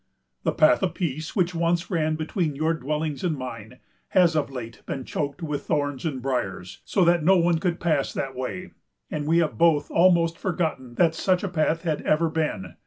"The 0.41 0.51
path 0.51 0.81
of 0.81 0.95
peace, 0.95 1.35
which 1.35 1.53
once 1.53 1.91
ran 1.91 2.15
between 2.15 2.55
your 2.55 2.73
dwellings 2.73 3.23
and 3.23 3.37
mine, 3.37 3.77
has 4.07 4.35
of 4.35 4.49
late 4.49 4.81
been 4.87 5.05
choked 5.05 5.43
with 5.43 5.67
thorns 5.67 6.05
and 6.05 6.23
briers, 6.23 6.81
so 6.85 7.05
that 7.05 7.23
no 7.23 7.37
one 7.37 7.59
could 7.59 7.79
pass 7.79 8.11
that 8.13 8.33
way; 8.35 8.71
and 9.11 9.27
we 9.27 9.37
have 9.37 9.59
both 9.59 9.91
almost 9.91 10.39
forgotten 10.39 10.95
that 10.95 11.13
such 11.13 11.43
a 11.43 11.47
path 11.49 11.83
had 11.83 12.01
ever 12.01 12.31
been. 12.31 12.77